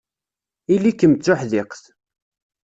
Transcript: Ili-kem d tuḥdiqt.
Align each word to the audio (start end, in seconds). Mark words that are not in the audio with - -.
Ili-kem 0.73 1.13
d 1.15 1.19
tuḥdiqt. 1.23 1.83